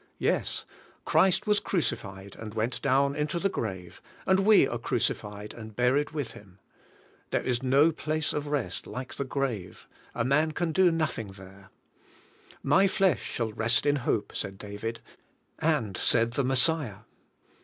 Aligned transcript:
Yes. 0.17 0.65
Christ 1.05 1.45
was 1.45 1.59
crucified, 1.59 2.35
and 2.39 2.55
went 2.55 2.81
down 2.81 3.15
into 3.15 3.37
the 3.37 3.49
grave, 3.49 4.01
and 4.25 4.39
we 4.39 4.67
are 4.67 4.79
crucified 4.79 5.53
and 5.53 5.75
buried 5.75 6.09
with 6.09 6.31
Him. 6.31 6.57
There 7.29 7.43
is 7.43 7.61
no 7.61 7.91
place 7.91 8.33
of 8.33 8.47
rest 8.47 8.87
like 8.87 9.13
the 9.13 9.23
grave; 9.23 9.87
a 10.15 10.25
man 10.25 10.53
can 10.53 10.71
do 10.71 10.91
nothing 10.91 11.33
there, 11.33 11.69
'^My 12.65 12.89
flesh 12.89 13.21
shall 13.21 13.51
rest 13.53 13.85
in 13.85 13.97
hope," 13.97 14.35
said 14.35 14.57
David, 14.57 15.01
and 15.59 15.95
said 15.95 16.31
the 16.31 16.43
Messiah. 16.43 17.01